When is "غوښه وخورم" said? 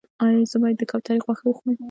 1.25-1.75